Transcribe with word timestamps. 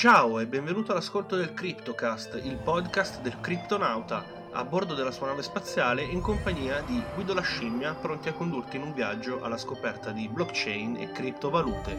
Ciao 0.00 0.38
e 0.40 0.46
benvenuto 0.46 0.92
all'ascolto 0.92 1.36
del 1.36 1.52
CryptoCast, 1.52 2.40
il 2.44 2.56
podcast 2.56 3.20
del 3.20 3.38
criptonauta, 3.38 4.24
a 4.52 4.64
bordo 4.64 4.94
della 4.94 5.10
sua 5.10 5.26
nave 5.26 5.42
spaziale 5.42 6.00
in 6.00 6.22
compagnia 6.22 6.80
di 6.80 7.02
Guido 7.14 7.34
la 7.34 7.42
scimmia, 7.42 7.92
pronti 7.92 8.30
a 8.30 8.32
condurti 8.32 8.76
in 8.76 8.82
un 8.84 8.94
viaggio 8.94 9.42
alla 9.42 9.58
scoperta 9.58 10.10
di 10.10 10.26
blockchain 10.26 10.96
e 10.96 11.12
criptovalute. 11.12 11.98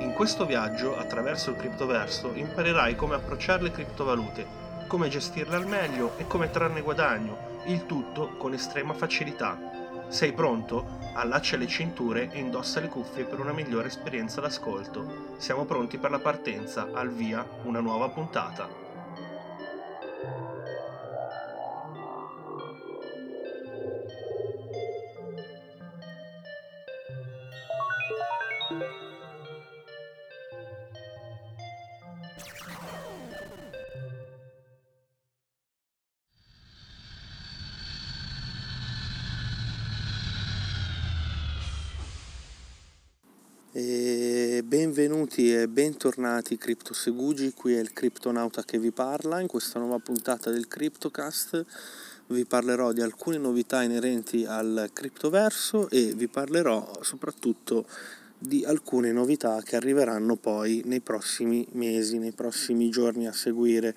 In 0.00 0.12
questo 0.12 0.44
viaggio, 0.44 0.94
attraverso 0.98 1.48
il 1.48 1.56
criptoverso, 1.56 2.34
imparerai 2.34 2.94
come 2.94 3.14
approcciare 3.14 3.62
le 3.62 3.70
criptovalute, 3.70 4.46
come 4.86 5.08
gestirle 5.08 5.56
al 5.56 5.66
meglio 5.66 6.18
e 6.18 6.26
come 6.26 6.50
trarne 6.50 6.82
guadagno, 6.82 7.62
il 7.68 7.86
tutto 7.86 8.36
con 8.36 8.52
estrema 8.52 8.92
facilità. 8.92 9.81
Sei 10.12 10.34
pronto? 10.34 10.98
Allaccia 11.14 11.56
le 11.56 11.66
cinture 11.66 12.30
e 12.30 12.38
indossa 12.38 12.80
le 12.80 12.88
cuffie 12.88 13.24
per 13.24 13.40
una 13.40 13.54
migliore 13.54 13.88
esperienza 13.88 14.42
d'ascolto. 14.42 15.36
Siamo 15.38 15.64
pronti 15.64 15.96
per 15.96 16.10
la 16.10 16.18
partenza, 16.18 16.90
al 16.92 17.08
via, 17.08 17.42
una 17.62 17.80
nuova 17.80 18.10
puntata. 18.10 18.81
Benvenuti 45.32 45.54
e 45.54 45.66
bentornati 45.66 46.58
Crypto 46.58 46.92
Segugi, 46.92 47.54
qui 47.54 47.74
è 47.74 47.80
il 47.80 47.94
criptonauta 47.94 48.64
che 48.64 48.78
vi 48.78 48.90
parla. 48.90 49.40
In 49.40 49.46
questa 49.46 49.78
nuova 49.78 49.98
puntata 49.98 50.50
del 50.50 50.68
CryptoCast 50.68 51.64
vi 52.26 52.44
parlerò 52.44 52.92
di 52.92 53.00
alcune 53.00 53.38
novità 53.38 53.82
inerenti 53.82 54.44
al 54.44 54.90
criptoverso 54.92 55.88
e 55.88 56.12
vi 56.14 56.28
parlerò 56.28 56.98
soprattutto 57.00 57.86
di 58.36 58.64
alcune 58.64 59.12
novità 59.12 59.62
che 59.62 59.76
arriveranno 59.76 60.36
poi 60.36 60.82
nei 60.84 61.00
prossimi 61.00 61.66
mesi, 61.72 62.18
nei 62.18 62.32
prossimi 62.32 62.90
giorni 62.90 63.26
a 63.26 63.32
seguire. 63.32 63.96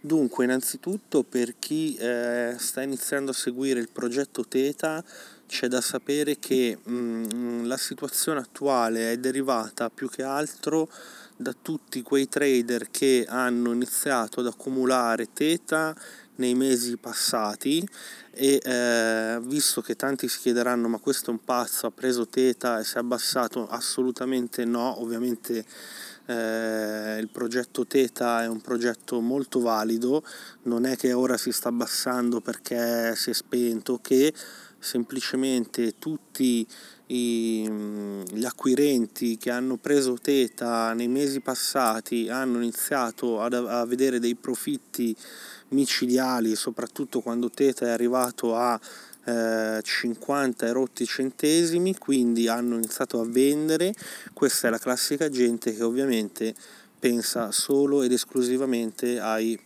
Dunque, 0.00 0.44
innanzitutto 0.44 1.22
per 1.22 1.54
chi 1.58 1.94
eh, 1.96 2.56
sta 2.58 2.82
iniziando 2.82 3.30
a 3.30 3.34
seguire 3.34 3.80
il 3.80 3.90
progetto 3.90 4.44
Teta, 4.44 5.04
c'è 5.54 5.68
da 5.68 5.80
sapere 5.80 6.40
che 6.40 6.76
mh, 6.82 7.26
mm, 7.32 7.66
la 7.66 7.76
situazione 7.76 8.40
attuale 8.40 9.12
è 9.12 9.18
derivata 9.18 9.88
più 9.88 10.08
che 10.08 10.24
altro 10.24 10.90
da 11.36 11.54
tutti 11.54 12.02
quei 12.02 12.28
trader 12.28 12.90
che 12.90 13.24
hanno 13.28 13.72
iniziato 13.72 14.40
ad 14.40 14.48
accumulare 14.48 15.32
teta 15.32 15.94
nei 16.36 16.56
mesi 16.56 16.96
passati 16.96 17.88
e 18.32 18.60
eh, 18.64 19.38
visto 19.42 19.80
che 19.80 19.94
tanti 19.94 20.26
si 20.26 20.40
chiederanno 20.40 20.88
ma 20.88 20.98
questo 20.98 21.30
è 21.30 21.32
un 21.32 21.44
pazzo, 21.44 21.86
ha 21.86 21.92
preso 21.92 22.26
teta 22.26 22.80
e 22.80 22.84
si 22.84 22.96
è 22.96 22.98
abbassato, 22.98 23.68
assolutamente 23.68 24.64
no, 24.64 25.00
ovviamente 25.00 25.64
eh, 26.26 27.18
il 27.20 27.28
progetto 27.30 27.86
Teta 27.86 28.42
è 28.42 28.48
un 28.48 28.60
progetto 28.60 29.20
molto 29.20 29.60
valido, 29.60 30.24
non 30.62 30.86
è 30.86 30.96
che 30.96 31.12
ora 31.12 31.36
si 31.36 31.52
sta 31.52 31.68
abbassando 31.68 32.40
perché 32.40 33.14
si 33.14 33.30
è 33.30 33.34
spento, 33.34 33.98
che 34.00 34.32
semplicemente 34.84 35.98
tutti 35.98 36.66
i, 37.06 37.68
gli 38.30 38.44
acquirenti 38.44 39.36
che 39.36 39.50
hanno 39.50 39.76
preso 39.76 40.18
Teta 40.20 40.92
nei 40.92 41.08
mesi 41.08 41.40
passati 41.40 42.28
hanno 42.28 42.58
iniziato 42.58 43.40
ad, 43.40 43.54
a 43.54 43.84
vedere 43.86 44.18
dei 44.18 44.34
profitti 44.34 45.16
micidiali, 45.68 46.54
soprattutto 46.54 47.20
quando 47.20 47.50
Teta 47.50 47.86
è 47.86 47.90
arrivato 47.90 48.54
a 48.54 48.78
eh, 49.24 49.80
50 49.82 50.66
e 50.66 50.72
rotti 50.72 51.06
centesimi, 51.06 51.96
quindi 51.96 52.46
hanno 52.48 52.76
iniziato 52.76 53.20
a 53.20 53.26
vendere. 53.26 53.94
Questa 54.32 54.68
è 54.68 54.70
la 54.70 54.78
classica 54.78 55.28
gente 55.30 55.74
che 55.74 55.82
ovviamente 55.82 56.54
pensa 56.98 57.50
solo 57.50 58.02
ed 58.02 58.12
esclusivamente 58.12 59.18
ai 59.18 59.58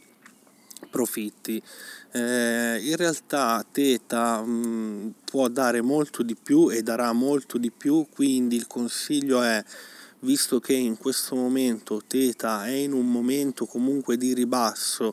profitti. 0.90 1.62
Eh, 2.10 2.80
in 2.82 2.96
realtà 2.96 3.64
Teta 3.70 4.40
mh, 4.40 4.50
mm, 4.50 5.08
può 5.24 5.48
dare 5.48 5.82
molto 5.82 6.22
di 6.22 6.34
più 6.34 6.70
e 6.70 6.82
darà 6.82 7.12
molto 7.12 7.58
di 7.58 7.70
più, 7.70 8.06
quindi 8.10 8.56
il 8.56 8.66
consiglio 8.66 9.42
è 9.42 9.62
visto 10.20 10.58
che 10.58 10.72
in 10.72 10.96
questo 10.96 11.36
momento 11.36 12.02
Teta 12.06 12.66
è 12.66 12.70
in 12.70 12.92
un 12.92 13.10
momento 13.10 13.66
comunque 13.66 14.16
di 14.16 14.32
ribasso, 14.32 15.12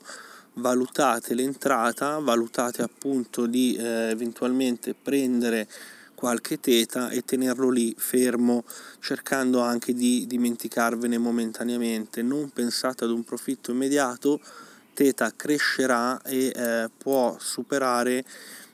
valutate 0.53 1.33
l'entrata, 1.33 2.19
valutate 2.19 2.81
appunto 2.81 3.45
di 3.45 3.75
eh, 3.75 4.09
eventualmente 4.09 4.93
prendere 4.93 5.67
qualche 6.15 6.61
teta 6.61 7.09
e 7.09 7.25
tenerlo 7.25 7.69
lì 7.69 7.93
fermo 7.97 8.63
cercando 8.99 9.59
anche 9.59 9.93
di 9.93 10.25
dimenticarvene 10.25 11.17
momentaneamente. 11.17 12.21
Non 12.21 12.49
pensate 12.51 13.03
ad 13.03 13.11
un 13.11 13.23
profitto 13.25 13.71
immediato 13.71 14.39
teta 14.95 15.31
crescerà 15.35 16.19
e 16.23 16.51
eh, 16.55 16.89
può 16.97 17.35
superare 17.39 18.25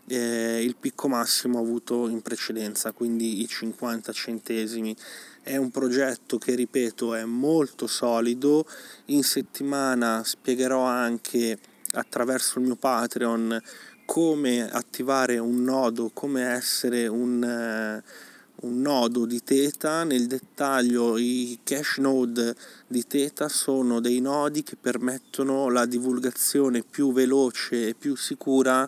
eh, 0.07 0.63
il 0.63 0.75
picco 0.79 1.07
massimo 1.07 1.59
avuto 1.59 2.07
in 2.07 2.21
precedenza, 2.21 2.91
quindi 2.91 3.41
i 3.41 3.47
50 3.47 4.13
centesimi. 4.13 4.95
È 5.41 5.57
un 5.57 5.71
progetto 5.71 6.37
che, 6.37 6.55
ripeto, 6.55 7.15
è 7.15 7.25
molto 7.25 7.87
solido. 7.87 8.65
In 9.05 9.23
settimana 9.23 10.23
spiegherò 10.23 10.83
anche 10.83 11.57
attraverso 11.93 12.59
il 12.59 12.65
mio 12.65 12.75
Patreon 12.75 13.59
come 14.05 14.69
attivare 14.69 15.37
un 15.39 15.63
nodo, 15.63 16.11
come 16.13 16.43
essere 16.43 17.07
un... 17.07 17.43
Eh, 17.43 18.29
un 18.61 18.81
nodo 18.81 19.25
di 19.25 19.41
Theta, 19.43 20.03
nel 20.03 20.27
dettaglio 20.27 21.17
i 21.17 21.59
cache 21.63 21.99
node 22.01 22.55
di 22.85 23.05
Theta 23.07 23.49
sono 23.49 23.99
dei 23.99 24.19
nodi 24.19 24.61
che 24.63 24.75
permettono 24.75 25.69
la 25.69 25.85
divulgazione 25.85 26.83
più 26.83 27.11
veloce 27.11 27.87
e 27.87 27.95
più 27.95 28.15
sicura 28.15 28.87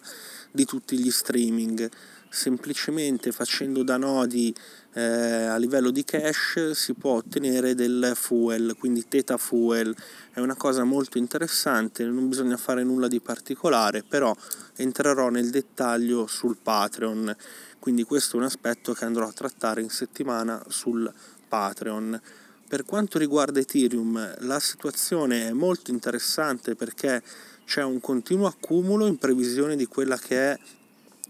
di 0.52 0.66
tutti 0.66 0.98
gli 1.00 1.10
streaming. 1.10 1.90
Semplicemente 2.30 3.32
facendo 3.32 3.84
da 3.84 3.98
nodi 3.98 4.54
eh, 4.94 5.02
a 5.02 5.58
livello 5.58 5.92
di 5.92 6.04
cache 6.04 6.74
si 6.76 6.94
può 6.94 7.14
ottenere 7.14 7.76
del 7.76 8.14
fuel, 8.16 8.76
quindi 8.78 9.08
Theta 9.08 9.38
Fuel. 9.38 9.96
È 10.32 10.40
una 10.40 10.56
cosa 10.56 10.84
molto 10.84 11.18
interessante, 11.18 12.04
non 12.06 12.30
bisogna 12.30 12.58
fare 12.58 12.84
nulla 12.84 13.08
di 13.08 13.20
particolare, 13.20 14.04
però 14.04 14.36
entrerò 14.76 15.30
nel 15.30 15.50
dettaglio 15.50 16.28
sul 16.28 16.58
Patreon 16.62 17.36
quindi 17.84 18.06
questo 18.06 18.38
è 18.38 18.40
un 18.40 18.46
aspetto 18.46 18.94
che 18.94 19.04
andrò 19.04 19.28
a 19.28 19.34
trattare 19.34 19.82
in 19.82 19.90
settimana 19.90 20.64
sul 20.70 21.14
Patreon. 21.50 22.18
Per 22.66 22.86
quanto 22.86 23.20
riguarda 23.20 23.60
Ethereum, 23.60 24.36
la 24.46 24.58
situazione 24.62 25.50
è 25.50 25.52
molto 25.52 25.92
interessante 25.92 26.76
perché 26.76 27.22
c'è 27.66 27.84
un 27.84 28.00
continuo 28.00 28.48
accumulo 28.48 29.06
in 29.06 29.18
previsione 29.18 29.76
di 29.76 29.86
quella 29.86 30.18
che 30.18 30.52
è 30.52 30.60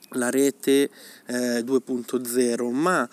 la 0.10 0.30
rete 0.30 0.92
eh, 1.26 1.62
2.0, 1.62 2.70
ma 2.70 3.10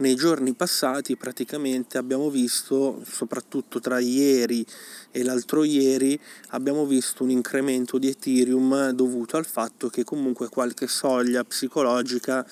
nei 0.00 0.14
giorni 0.14 0.54
passati 0.54 1.16
praticamente 1.16 1.98
abbiamo 1.98 2.30
visto, 2.30 3.02
soprattutto 3.06 3.80
tra 3.80 3.98
ieri 3.98 4.64
e 5.10 5.22
l'altro 5.22 5.64
ieri, 5.64 6.18
abbiamo 6.48 6.86
visto 6.86 7.22
un 7.22 7.30
incremento 7.30 7.98
di 7.98 8.08
Ethereum 8.08 8.90
dovuto 8.90 9.36
al 9.36 9.46
fatto 9.46 9.88
che 9.88 10.04
comunque 10.04 10.48
qualche 10.48 10.86
soglia 10.86 11.44
psicologica 11.44 12.46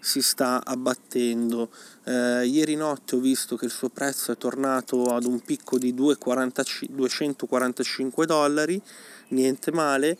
si 0.00 0.20
sta 0.20 0.62
abbattendo. 0.64 1.70
Eh, 2.04 2.46
ieri 2.46 2.74
notte 2.74 3.14
ho 3.14 3.20
visto 3.20 3.56
che 3.56 3.66
il 3.66 3.70
suo 3.70 3.88
prezzo 3.88 4.32
è 4.32 4.36
tornato 4.36 5.14
ad 5.14 5.24
un 5.24 5.38
picco 5.40 5.78
di 5.78 5.94
245 5.94 8.26
dollari, 8.26 8.82
niente 9.32 9.72
male. 9.72 10.16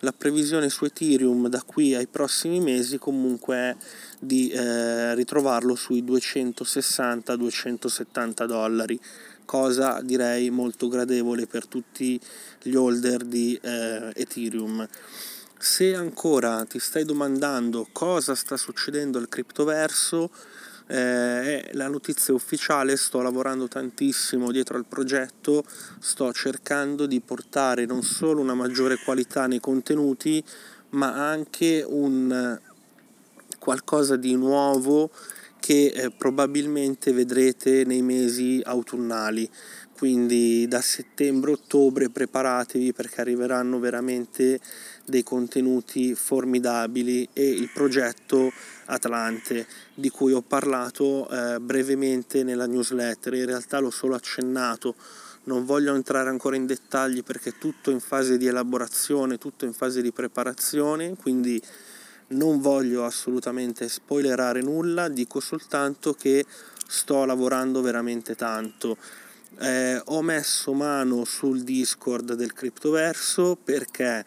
La 0.00 0.12
previsione 0.12 0.68
su 0.68 0.84
Ethereum 0.84 1.48
da 1.48 1.62
qui 1.64 1.94
ai 1.94 2.08
prossimi 2.08 2.58
mesi 2.60 2.98
comunque 2.98 3.56
è 3.56 3.74
di 4.18 4.50
eh, 4.50 5.14
ritrovarlo 5.14 5.76
sui 5.76 6.02
260-270 6.02 8.44
dollari, 8.46 8.98
cosa 9.44 10.00
direi 10.02 10.50
molto 10.50 10.88
gradevole 10.88 11.46
per 11.46 11.66
tutti 11.66 12.20
gli 12.62 12.74
holder 12.74 13.24
di 13.24 13.56
eh, 13.62 14.10
Ethereum. 14.14 14.88
Se 15.58 15.94
ancora 15.94 16.64
ti 16.64 16.78
stai 16.80 17.04
domandando 17.04 17.86
cosa 17.92 18.34
sta 18.34 18.56
succedendo 18.56 19.18
al 19.18 19.28
criptoverso, 19.28 20.30
eh, 20.86 21.70
la 21.72 21.88
notizia 21.88 22.34
ufficiale, 22.34 22.96
sto 22.96 23.20
lavorando 23.20 23.68
tantissimo 23.68 24.50
dietro 24.50 24.76
al 24.76 24.86
progetto, 24.86 25.64
sto 25.98 26.32
cercando 26.32 27.06
di 27.06 27.20
portare 27.20 27.86
non 27.86 28.02
solo 28.02 28.40
una 28.40 28.54
maggiore 28.54 28.98
qualità 29.04 29.46
nei 29.46 29.60
contenuti, 29.60 30.42
ma 30.90 31.28
anche 31.28 31.84
un 31.86 32.58
qualcosa 33.58 34.16
di 34.16 34.34
nuovo 34.34 35.10
che 35.60 35.92
eh, 35.94 36.10
probabilmente 36.10 37.12
vedrete 37.12 37.84
nei 37.84 38.02
mesi 38.02 38.60
autunnali 38.64 39.48
quindi 40.02 40.66
da 40.66 40.80
settembre-ottobre 40.80 42.10
preparatevi 42.10 42.92
perché 42.92 43.20
arriveranno 43.20 43.78
veramente 43.78 44.58
dei 45.04 45.22
contenuti 45.22 46.16
formidabili 46.16 47.28
e 47.32 47.48
il 47.48 47.70
progetto 47.72 48.50
Atlante 48.86 49.64
di 49.94 50.10
cui 50.10 50.32
ho 50.32 50.40
parlato 50.40 51.28
eh, 51.28 51.60
brevemente 51.60 52.42
nella 52.42 52.66
newsletter, 52.66 53.34
in 53.34 53.46
realtà 53.46 53.78
l'ho 53.78 53.90
solo 53.90 54.16
accennato, 54.16 54.96
non 55.44 55.64
voglio 55.64 55.94
entrare 55.94 56.28
ancora 56.30 56.56
in 56.56 56.66
dettagli 56.66 57.22
perché 57.22 57.50
è 57.50 57.58
tutto 57.60 57.92
in 57.92 58.00
fase 58.00 58.36
di 58.38 58.48
elaborazione, 58.48 59.38
tutto 59.38 59.66
in 59.66 59.72
fase 59.72 60.02
di 60.02 60.10
preparazione, 60.10 61.14
quindi 61.14 61.62
non 62.30 62.60
voglio 62.60 63.04
assolutamente 63.04 63.88
spoilerare 63.88 64.62
nulla, 64.62 65.08
dico 65.08 65.38
soltanto 65.38 66.12
che 66.12 66.44
sto 66.88 67.24
lavorando 67.24 67.80
veramente 67.82 68.34
tanto. 68.34 68.96
Eh, 69.60 70.00
ho 70.06 70.22
messo 70.22 70.72
mano 70.72 71.24
sul 71.24 71.62
Discord 71.62 72.34
del 72.34 72.52
Criptoverso 72.52 73.56
perché 73.62 74.24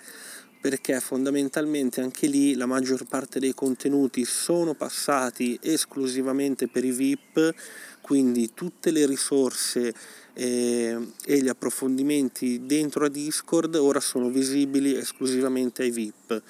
perché 0.65 0.99
fondamentalmente 0.99 2.01
anche 2.01 2.25
lì 2.25 2.55
la 2.55 2.65
maggior 2.65 3.05
parte 3.05 3.39
dei 3.39 3.53
contenuti 3.53 4.25
sono 4.25 4.73
passati 4.73 5.59
esclusivamente 5.61 6.67
per 6.67 6.83
i 6.83 6.89
VIP, 6.89 7.53
quindi 8.01 8.49
tutte 8.55 8.89
le 8.89 9.05
risorse 9.05 9.93
eh, 10.33 10.97
e 11.23 11.37
gli 11.39 11.47
approfondimenti 11.47 12.65
dentro 12.65 13.05
a 13.05 13.09
Discord 13.09 13.75
ora 13.75 13.99
sono 13.99 14.29
visibili 14.29 14.95
esclusivamente 14.95 15.83
ai 15.83 15.91
VIP. 15.91 16.41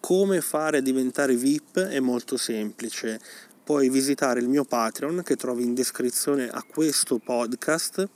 Come 0.00 0.40
fare 0.40 0.78
a 0.78 0.82
diventare 0.82 1.36
VIP 1.36 1.78
è 1.78 2.00
molto 2.00 2.36
semplice. 2.36 3.20
Puoi 3.64 3.88
visitare 3.88 4.40
il 4.40 4.48
mio 4.48 4.64
Patreon 4.64 5.22
che 5.24 5.36
trovi 5.36 5.62
in 5.62 5.72
descrizione 5.72 6.50
a 6.50 6.62
questo 6.62 7.16
podcast 7.16 8.06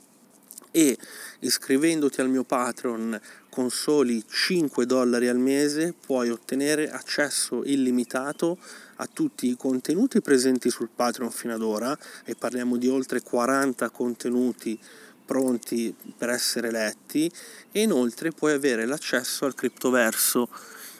e 0.69 0.95
iscrivendoti 1.39 2.21
al 2.21 2.29
mio 2.29 2.43
Patreon 2.43 3.19
con 3.49 3.71
soli 3.71 4.23
5 4.29 4.85
dollari 4.85 5.27
al 5.27 5.39
mese 5.39 5.95
puoi 6.05 6.29
ottenere 6.29 6.91
accesso 6.91 7.63
illimitato 7.63 8.59
a 8.97 9.07
tutti 9.11 9.47
i 9.47 9.57
contenuti 9.57 10.21
presenti 10.21 10.69
sul 10.69 10.91
Patreon 10.95 11.31
fino 11.31 11.55
ad 11.55 11.63
ora 11.63 11.97
e 12.25 12.35
parliamo 12.35 12.77
di 12.77 12.87
oltre 12.87 13.23
40 13.23 13.89
contenuti 13.89 14.79
pronti 15.25 15.95
per 16.15 16.29
essere 16.29 16.69
letti 16.69 17.31
e 17.71 17.81
inoltre 17.81 18.29
puoi 18.31 18.53
avere 18.53 18.85
l'accesso 18.85 19.45
al 19.45 19.55
criptoverso 19.55 20.47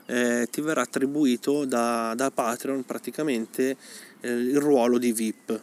eh, 0.09 0.47
ti 0.50 0.61
verrà 0.61 0.81
attribuito 0.81 1.65
da, 1.65 2.13
da 2.15 2.31
Patreon 2.31 2.83
praticamente 2.83 3.77
eh, 4.21 4.31
il 4.31 4.57
ruolo 4.57 4.97
di 4.97 5.13
VIP 5.13 5.61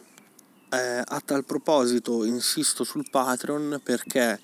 eh, 0.69 1.01
a 1.03 1.21
tal 1.23 1.43
proposito 1.43 2.23
insisto 2.23 2.83
sul 2.83 3.05
Patreon 3.09 3.81
perché, 3.83 4.39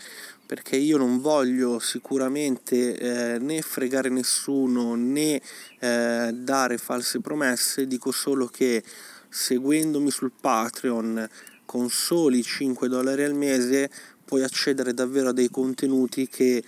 perché 0.45 0.75
io 0.75 0.97
non 0.97 1.21
voglio 1.21 1.79
sicuramente 1.79 2.97
eh, 2.97 3.39
né 3.39 3.61
fregare 3.61 4.09
nessuno 4.09 4.95
né 4.95 5.41
eh, 5.79 6.31
dare 6.33 6.77
false 6.77 7.21
promesse, 7.21 7.87
dico 7.87 8.11
solo 8.11 8.47
che 8.47 8.83
seguendomi 9.29 10.11
sul 10.11 10.31
Patreon 10.39 11.29
con 11.65 11.89
soli 11.89 12.43
5 12.43 12.87
dollari 12.89 13.23
al 13.23 13.35
mese 13.35 13.89
puoi 14.25 14.43
accedere 14.43 14.93
davvero 14.93 15.29
a 15.29 15.33
dei 15.33 15.49
contenuti 15.49 16.27
che 16.27 16.63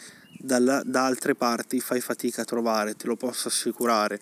dalla, 0.45 0.81
da 0.85 1.05
altre 1.05 1.35
parti 1.35 1.79
fai 1.79 1.99
fatica 1.99 2.43
a 2.43 2.45
trovare, 2.45 2.95
te 2.95 3.07
lo 3.07 3.15
posso 3.15 3.47
assicurare. 3.47 4.19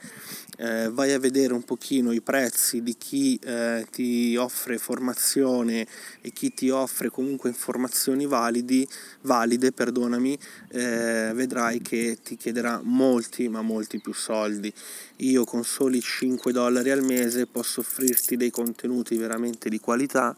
Eh, 0.58 0.90
vai 0.92 1.12
a 1.12 1.20
vedere 1.20 1.54
un 1.54 1.64
pochino 1.64 2.12
i 2.12 2.22
prezzi 2.22 2.82
di 2.82 2.96
chi 2.96 3.40
eh, 3.44 3.86
ti 3.92 4.36
offre 4.38 4.78
formazione 4.78 5.86
e 6.22 6.32
chi 6.32 6.54
ti 6.54 6.70
offre 6.70 7.10
comunque 7.10 7.50
informazioni 7.50 8.26
validi, 8.26 8.88
valide, 9.22 9.72
perdonami, 9.72 10.38
eh, 10.70 11.32
vedrai 11.34 11.82
che 11.82 12.20
ti 12.24 12.38
chiederà 12.38 12.80
molti 12.84 13.50
ma 13.50 13.62
molti 13.62 14.00
più 14.00 14.14
soldi. 14.14 14.72
Io 15.18 15.44
con 15.44 15.64
soli 15.64 16.02
5 16.02 16.52
dollari 16.52 16.92
al 16.92 17.04
mese 17.04 17.48
posso 17.48 17.82
offrirti 17.82 18.38
dei 18.38 18.52
contenuti 18.52 19.18
veramente 19.18 19.70
di 19.70 19.80
qualità 19.80 20.36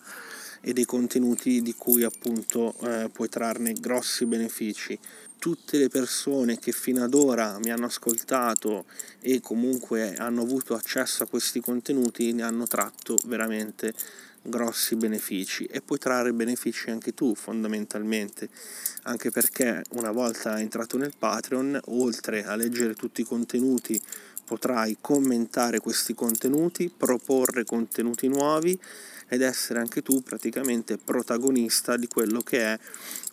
e 0.67 0.73
dei 0.73 0.85
contenuti 0.85 1.61
di 1.61 1.75
cui 1.75 2.03
appunto 2.03 2.73
eh, 2.79 3.07
puoi 3.13 3.29
trarne 3.29 3.73
grossi 3.73 4.25
benefici 4.25 4.97
tutte 5.45 5.77
le 5.77 5.89
persone 5.89 6.57
che 6.57 6.71
fino 6.71 7.03
ad 7.03 7.13
ora 7.13 7.59
mi 7.59 7.69
hanno 7.69 7.85
ascoltato 7.85 8.85
e 9.19 9.41
comunque 9.41 10.15
hanno 10.15 10.41
avuto 10.41 10.73
accesso 10.73 11.21
a 11.21 11.27
questi 11.27 11.59
contenuti 11.59 12.33
ne 12.33 12.41
hanno 12.41 12.65
tratto 12.65 13.19
veramente 13.25 13.93
grossi 14.45 14.95
benefici 14.95 15.65
e 15.65 15.81
puoi 15.81 15.99
trarre 15.99 16.33
benefici 16.33 16.89
anche 16.89 17.13
tu 17.13 17.35
fondamentalmente 17.35 18.49
anche 19.03 19.31
perché 19.31 19.83
una 19.91 20.11
volta 20.11 20.59
entrato 20.59 20.97
nel 20.97 21.13
Patreon 21.17 21.79
oltre 21.85 22.43
a 22.43 22.55
leggere 22.55 22.93
tutti 22.93 23.21
i 23.21 23.25
contenuti 23.25 24.01
potrai 24.45 24.97
commentare 25.01 25.79
questi 25.79 26.13
contenuti 26.13 26.91
proporre 26.95 27.63
contenuti 27.63 28.27
nuovi 28.27 28.79
ed 29.27 29.41
essere 29.41 29.79
anche 29.79 30.01
tu 30.01 30.21
praticamente 30.21 30.97
protagonista 30.97 31.97
di 31.97 32.07
quello 32.07 32.41
che 32.41 32.59
è 32.59 32.79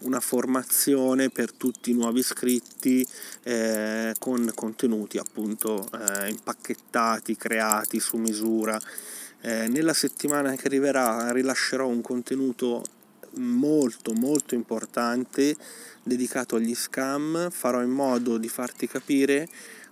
una 0.01 0.21
formazione 0.21 1.29
per 1.29 1.53
tutti 1.53 1.91
i 1.91 1.95
nuovi 1.95 2.21
iscritti 2.21 3.07
eh, 3.43 4.15
con 4.19 4.51
contenuti 4.55 5.19
appunto 5.19 5.87
eh, 5.93 6.31
impacchettati, 6.31 7.37
creati 7.37 8.01
su 8.01 8.17
misura. 8.17 8.81
Eh, 9.45 9.67
nella 9.67 9.93
settimana 9.93 10.55
che 10.55 10.69
arriverà 10.69 11.33
rilascerò 11.33 11.89
un 11.89 12.01
contenuto 12.01 12.85
molto 13.39 14.13
molto 14.13 14.55
importante 14.55 15.57
dedicato 16.01 16.55
agli 16.55 16.77
scam, 16.77 17.51
farò 17.51 17.83
in 17.83 17.91
modo 17.91 18.39
di 18.39 18.49
farti 18.49 18.87
capire 18.87 19.49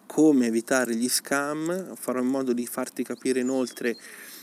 come 0.07 0.47
evitare 0.47 0.95
gli 0.95 1.09
scam, 1.09 1.97
farò 1.97 2.21
in 2.21 2.29
modo 2.29 2.53
di 2.53 2.65
farti 2.65 3.03
capire 3.03 3.41
inoltre 3.41 3.97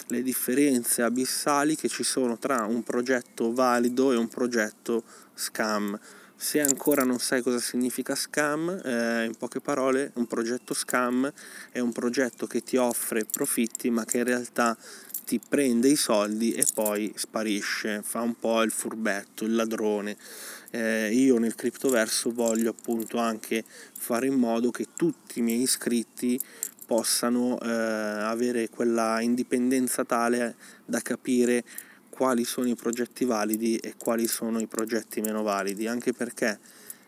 le 0.07 0.21
differenze 0.21 1.03
abissali 1.03 1.77
che 1.77 1.87
ci 1.87 2.03
sono 2.03 2.37
tra 2.37 2.65
un 2.65 2.83
progetto 2.83 3.53
valido 3.53 4.11
e 4.11 4.17
un 4.17 4.27
progetto 4.27 5.03
scam. 5.33 5.97
Se 6.39 6.61
ancora 6.61 7.03
non 7.03 7.17
sai 7.17 7.41
cosa 7.41 7.59
significa 7.59 8.13
scam, 8.13 8.69
eh, 8.69 9.25
in 9.25 9.35
poche 9.35 9.59
parole, 9.59 10.11
un 10.17 10.27
progetto 10.27 10.75
scam 10.75 11.33
è 11.71 11.79
un 11.79 11.91
progetto 11.91 12.45
che 12.45 12.61
ti 12.61 12.77
offre 12.77 13.25
profitti 13.25 13.89
ma 13.89 14.05
che 14.05 14.19
in 14.19 14.25
realtà 14.25 14.77
ti 15.25 15.39
prende 15.39 15.87
i 15.89 15.95
soldi 15.95 16.51
e 16.53 16.63
poi 16.75 17.11
sparisce, 17.15 18.03
fa 18.03 18.21
un 18.21 18.37
po' 18.37 18.61
il 18.61 18.69
furbetto, 18.69 19.45
il 19.45 19.55
ladrone. 19.55 20.15
Eh, 20.69 21.11
io 21.11 21.39
nel 21.39 21.55
criptoverso 21.55 22.31
voglio 22.31 22.69
appunto 22.69 23.17
anche 23.17 23.63
fare 23.97 24.27
in 24.27 24.35
modo 24.35 24.69
che 24.69 24.89
tutti 24.95 25.39
i 25.39 25.41
miei 25.41 25.63
iscritti 25.63 26.39
possano 26.85 27.59
eh, 27.59 27.67
avere 27.67 28.69
quella 28.69 29.19
indipendenza 29.21 30.05
tale 30.05 30.55
da 30.85 31.01
capire 31.01 31.63
quali 32.17 32.45
sono 32.45 32.67
i 32.67 32.73
progetti 32.73 33.25
validi 33.25 33.77
e 33.77 33.93
quali 33.95 34.25
sono 34.25 34.59
i 34.59 34.65
progetti 34.65 35.21
meno 35.21 35.43
validi, 35.43 35.85
anche 35.85 36.13
perché 36.13 36.57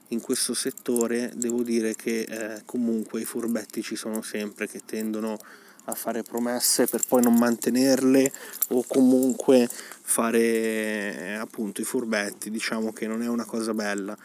in 0.10 0.22
questo 0.22 0.54
settore 0.54 1.32
devo 1.34 1.64
dire 1.64 1.96
che 1.96 2.20
eh, 2.22 2.62
comunque 2.64 3.20
i 3.20 3.26
furbetti 3.26 3.82
ci 3.82 3.96
sono 3.96 4.22
sempre 4.22 4.68
che 4.68 4.82
tendono 4.86 5.40
a 5.86 5.96
fare 5.96 6.22
promesse 6.22 6.86
per 6.86 7.02
poi 7.08 7.24
non 7.24 7.34
mantenerle 7.34 8.32
o 8.70 8.84
comunque 8.88 9.68
fare 9.68 10.40
eh, 10.40 11.34
appunto 11.34 11.82
i 11.82 11.86
furbetti, 11.86 12.52
diciamo 12.52 12.94
che 12.94 13.08
non 13.08 13.24
è 13.24 13.28
una 13.28 13.46
cosa 13.46 13.74
bella. 13.74 14.16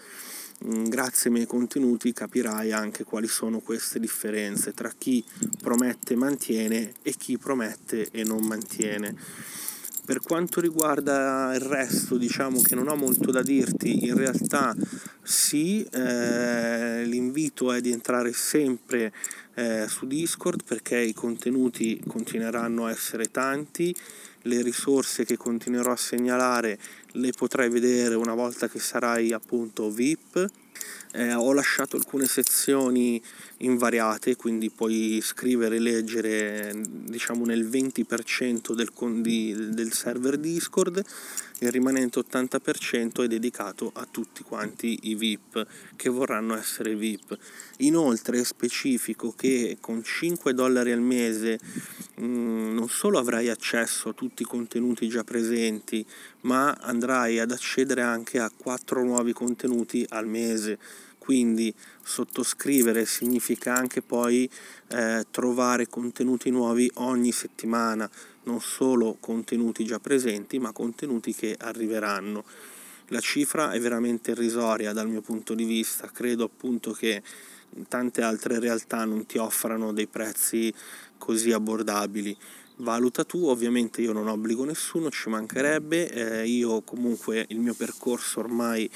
Mm, 0.66 0.84
grazie 0.84 1.30
ai 1.30 1.36
miei 1.36 1.46
contenuti 1.46 2.12
capirai 2.12 2.72
anche 2.72 3.04
quali 3.04 3.26
sono 3.26 3.60
queste 3.60 3.98
differenze 3.98 4.74
tra 4.74 4.92
chi 4.96 5.24
promette 5.62 6.12
e 6.12 6.16
mantiene 6.16 6.92
e 7.00 7.14
chi 7.16 7.38
promette 7.38 8.10
e 8.10 8.22
non 8.22 8.44
mantiene. 8.44 9.16
Per 10.04 10.20
quanto 10.20 10.60
riguarda 10.60 11.54
il 11.54 11.62
resto, 11.62 12.18
diciamo 12.18 12.60
che 12.60 12.74
non 12.74 12.88
ho 12.88 12.94
molto 12.94 13.30
da 13.30 13.42
dirti, 13.42 14.04
in 14.04 14.14
realtà 14.14 14.76
sì, 15.22 15.82
eh, 15.90 17.04
l'invito 17.06 17.72
è 17.72 17.80
di 17.80 17.90
entrare 17.90 18.34
sempre 18.34 19.14
eh, 19.54 19.86
su 19.88 20.06
Discord 20.06 20.62
perché 20.62 20.98
i 20.98 21.14
contenuti 21.14 22.02
continueranno 22.06 22.84
a 22.84 22.90
essere 22.90 23.30
tanti, 23.30 23.96
le 24.44 24.62
risorse 24.62 25.24
che 25.24 25.36
continuerò 25.36 25.92
a 25.92 25.96
segnalare 25.96 26.78
le 27.12 27.32
potrai 27.32 27.68
vedere 27.68 28.14
una 28.14 28.34
volta 28.34 28.68
che 28.68 28.78
sarai 28.78 29.32
appunto 29.32 29.90
VIP. 29.90 30.46
Eh, 31.12 31.32
ho 31.32 31.52
lasciato 31.52 31.96
alcune 31.96 32.26
sezioni 32.26 33.22
invariate, 33.58 34.34
quindi 34.34 34.70
puoi 34.70 35.20
scrivere 35.22 35.76
e 35.76 35.78
leggere 35.78 36.74
diciamo 36.76 37.44
nel 37.44 37.64
20% 37.68 38.72
del, 38.72 38.90
del 39.72 39.92
server 39.92 40.36
Discord, 40.38 41.04
il 41.60 41.70
rimanente 41.70 42.18
80% 42.18 43.22
è 43.22 43.28
dedicato 43.28 43.92
a 43.94 44.06
tutti 44.10 44.42
quanti 44.42 44.98
i 45.02 45.14
VIP 45.14 45.64
che 45.94 46.08
vorranno 46.08 46.56
essere 46.56 46.96
VIP. 46.96 47.38
Inoltre 47.78 48.42
specifico 48.42 49.32
che 49.36 49.78
con 49.80 50.02
5 50.02 50.52
dollari 50.52 50.90
al 50.90 51.00
mese 51.00 51.60
mm, 52.20 52.74
non 52.74 52.88
solo 52.88 53.18
avrai 53.18 53.48
accesso 53.48 54.10
a 54.10 54.12
tutti 54.12 54.42
i 54.42 54.46
contenuti 54.46 55.08
già 55.08 55.24
presenti, 55.24 56.04
ma 56.42 56.72
andrai 56.80 57.38
ad 57.38 57.50
accedere 57.50 58.02
anche 58.02 58.38
a 58.38 58.50
quattro 58.54 59.02
nuovi 59.02 59.32
contenuti 59.32 60.04
al 60.08 60.26
mese. 60.26 60.78
Quindi 61.18 61.74
sottoscrivere 62.02 63.06
significa 63.06 63.74
anche 63.74 64.02
poi 64.02 64.48
eh, 64.88 65.24
trovare 65.30 65.86
contenuti 65.86 66.50
nuovi 66.50 66.90
ogni 66.96 67.32
settimana, 67.32 68.10
non 68.42 68.60
solo 68.60 69.16
contenuti 69.18 69.86
già 69.86 69.98
presenti, 69.98 70.58
ma 70.58 70.72
contenuti 70.72 71.34
che 71.34 71.56
arriveranno. 71.58 72.44
La 73.08 73.20
cifra 73.20 73.72
è 73.72 73.80
veramente 73.80 74.32
irrisoria 74.32 74.92
dal 74.92 75.08
mio 75.08 75.20
punto 75.20 75.54
di 75.54 75.64
vista, 75.64 76.10
credo 76.12 76.44
appunto 76.44 76.92
che 76.92 77.22
tante 77.88 78.22
altre 78.22 78.58
realtà 78.58 79.04
non 79.04 79.26
ti 79.26 79.38
offrano 79.38 79.92
dei 79.92 80.06
prezzi 80.06 80.72
così 81.24 81.52
abbordabili. 81.52 82.36
Valuta 82.78 83.24
tu, 83.24 83.46
ovviamente 83.46 84.02
io 84.02 84.12
non 84.12 84.28
obbligo 84.28 84.64
nessuno, 84.64 85.10
ci 85.10 85.30
mancherebbe, 85.30 86.10
eh, 86.10 86.46
io 86.46 86.82
comunque 86.82 87.46
il 87.48 87.60
mio 87.60 87.72
percorso 87.72 88.40
ormai 88.40 88.90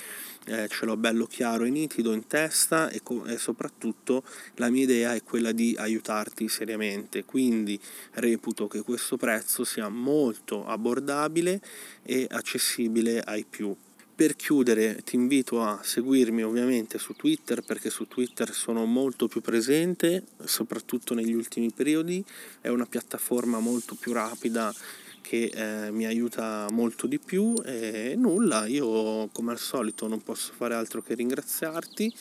eh, 0.44 0.68
ce 0.68 0.85
l'ho 0.85 0.97
bello 0.99 1.25
chiaro 1.25 1.64
e 1.64 1.70
nitido 1.70 2.12
in 2.12 2.26
testa 2.26 2.90
e, 2.90 3.00
co- 3.02 3.25
e, 3.25 3.38
soprattutto 3.38 4.25
la 4.56 4.68
mia 4.68 4.82
idea 4.82 5.14
è 5.14 5.23
quella 5.23 5.52
di 5.52 5.75
aiutarti 5.78 6.49
seriamente, 6.49 7.25
quindi 7.25 7.80
reputo 8.14 8.68
che 8.68 8.82
questo 8.82 9.16
prezzo 9.16 9.64
sia 9.64 9.88
molto 9.88 10.66
abbordabile 10.66 11.58
e 12.02 12.26
accessibile 12.28 13.23
ai 13.23 13.47
più. 13.49 13.75
Per 14.18 14.34
chiudere 14.34 15.02
ti 15.04 15.14
invito 15.14 15.62
a 15.62 15.78
seguirmi 15.80 16.42
ovviamente 16.42 16.98
su 16.98 17.12
Twitter 17.12 17.62
perché 17.62 17.88
su 17.88 18.08
Twitter 18.08 18.52
sono 18.52 18.84
molto 18.84 19.28
più 19.28 19.40
presente, 19.40 20.25
soprattutto 20.42 21.14
negli 21.14 21.34
ultimi 21.34 21.70
periodi, 21.70 22.25
è 22.60 22.66
una 22.66 22.84
piattaforma 22.84 23.60
molto 23.60 23.94
più 23.94 24.12
rapida 24.12 24.75
che 25.20 25.52
eh, 25.54 25.92
mi 25.92 26.04
aiuta 26.04 26.66
molto 26.72 27.06
di 27.06 27.20
più 27.20 27.62
e 27.64 28.14
nulla, 28.16 28.66
io 28.66 29.28
come 29.28 29.52
al 29.52 29.58
solito 29.60 30.08
non 30.08 30.20
posso 30.20 30.52
fare 30.52 30.75
altro 30.75 31.00
che 31.00 31.14
ringraziarti. 31.14 32.12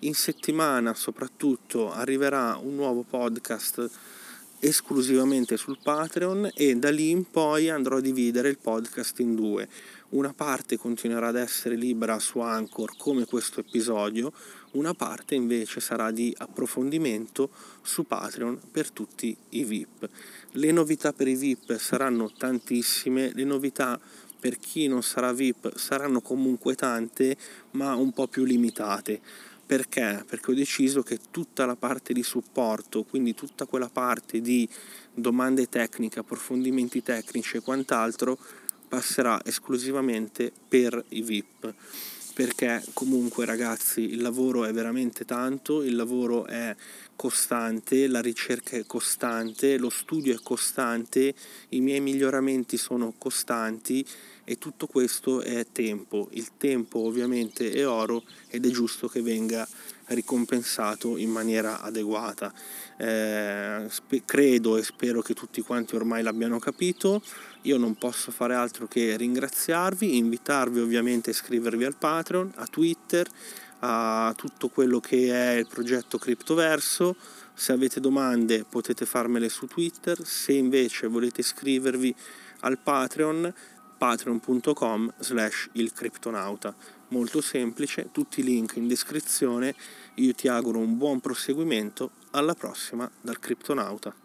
In 0.00 0.12
settimana 0.12 0.92
soprattutto 0.92 1.90
arriverà 1.90 2.58
un 2.62 2.74
nuovo 2.74 3.06
podcast 3.08 3.88
esclusivamente 4.64 5.56
sul 5.56 5.78
Patreon 5.82 6.48
e 6.54 6.76
da 6.76 6.88
lì 6.88 7.10
in 7.10 7.28
poi 7.28 7.68
andrò 7.68 7.96
a 7.96 8.00
dividere 8.00 8.48
il 8.48 8.58
podcast 8.58 9.18
in 9.18 9.34
due. 9.34 9.68
Una 10.10 10.32
parte 10.32 10.76
continuerà 10.76 11.28
ad 11.28 11.36
essere 11.36 11.74
libera 11.74 12.20
su 12.20 12.38
Anchor 12.38 12.96
come 12.96 13.24
questo 13.24 13.58
episodio, 13.58 14.32
una 14.72 14.94
parte 14.94 15.34
invece 15.34 15.80
sarà 15.80 16.12
di 16.12 16.32
approfondimento 16.38 17.50
su 17.82 18.04
Patreon 18.04 18.60
per 18.70 18.92
tutti 18.92 19.36
i 19.50 19.64
VIP. 19.64 20.08
Le 20.52 20.70
novità 20.70 21.12
per 21.12 21.26
i 21.26 21.34
VIP 21.34 21.76
saranno 21.76 22.30
tantissime, 22.30 23.32
le 23.34 23.44
novità 23.44 23.98
per 24.38 24.58
chi 24.58 24.86
non 24.86 25.02
sarà 25.02 25.32
VIP 25.32 25.76
saranno 25.76 26.20
comunque 26.20 26.76
tante, 26.76 27.36
ma 27.72 27.96
un 27.96 28.12
po' 28.12 28.28
più 28.28 28.44
limitate 28.44 29.20
perché? 29.72 30.22
Perché 30.28 30.50
ho 30.50 30.54
deciso 30.54 31.02
che 31.02 31.18
tutta 31.30 31.64
la 31.64 31.76
parte 31.76 32.12
di 32.12 32.22
supporto, 32.22 33.04
quindi 33.04 33.34
tutta 33.34 33.64
quella 33.64 33.88
parte 33.88 34.42
di 34.42 34.68
domande 35.14 35.66
tecniche, 35.70 36.18
approfondimenti 36.18 37.02
tecnici 37.02 37.56
e 37.56 37.62
quant'altro, 37.62 38.36
passerà 38.86 39.40
esclusivamente 39.42 40.52
per 40.68 41.02
i 41.08 41.22
VIP. 41.22 41.74
Perché 42.34 42.82
comunque 42.94 43.44
ragazzi 43.44 44.00
il 44.00 44.22
lavoro 44.22 44.64
è 44.64 44.72
veramente 44.72 45.26
tanto, 45.26 45.82
il 45.82 45.94
lavoro 45.94 46.46
è 46.46 46.74
costante, 47.14 48.06
la 48.06 48.20
ricerca 48.20 48.76
è 48.76 48.86
costante, 48.86 49.76
lo 49.76 49.90
studio 49.90 50.34
è 50.34 50.38
costante, 50.42 51.34
i 51.70 51.80
miei 51.80 52.00
miglioramenti 52.00 52.78
sono 52.78 53.12
costanti 53.18 54.04
e 54.44 54.56
tutto 54.56 54.86
questo 54.86 55.42
è 55.42 55.66
tempo. 55.70 56.28
Il 56.32 56.56
tempo 56.56 57.00
ovviamente 57.00 57.70
è 57.70 57.86
oro 57.86 58.24
ed 58.48 58.64
è 58.64 58.70
giusto 58.70 59.08
che 59.08 59.20
venga 59.20 59.68
ricompensato 60.12 61.16
in 61.16 61.30
maniera 61.30 61.80
adeguata. 61.80 62.52
Eh, 62.96 63.86
spe- 63.88 64.22
credo 64.24 64.76
e 64.76 64.82
spero 64.82 65.22
che 65.22 65.34
tutti 65.34 65.60
quanti 65.60 65.94
ormai 65.94 66.22
l'abbiano 66.22 66.58
capito. 66.58 67.22
Io 67.62 67.78
non 67.78 67.94
posso 67.94 68.30
fare 68.30 68.54
altro 68.54 68.86
che 68.86 69.16
ringraziarvi, 69.16 70.16
invitarvi 70.16 70.80
ovviamente 70.80 71.30
a 71.30 71.32
iscrivervi 71.32 71.84
al 71.84 71.96
Patreon, 71.96 72.52
a 72.56 72.66
Twitter, 72.66 73.26
a 73.80 74.32
tutto 74.36 74.68
quello 74.68 75.00
che 75.00 75.30
è 75.32 75.58
il 75.58 75.66
progetto 75.66 76.18
Criptoverso. 76.18 77.16
Se 77.54 77.72
avete 77.72 78.00
domande 78.00 78.64
potete 78.68 79.04
farmele 79.04 79.48
su 79.48 79.66
Twitter, 79.66 80.24
se 80.24 80.52
invece 80.52 81.06
volete 81.06 81.40
iscrivervi 81.40 82.14
al 82.60 82.78
Patreon 82.78 83.52
patreon.com 84.02 85.12
slash 85.18 85.68
il 85.74 85.92
criptonauta 85.92 86.74
molto 87.12 87.42
semplice 87.42 88.08
tutti 88.10 88.40
i 88.40 88.42
link 88.42 88.76
in 88.76 88.88
descrizione. 88.88 89.74
Io 90.14 90.34
ti 90.34 90.48
auguro 90.48 90.78
un 90.78 90.96
buon 90.96 91.20
proseguimento. 91.20 92.10
Alla 92.30 92.54
prossima 92.54 93.08
dal 93.20 93.38
criptonauta 93.38 94.21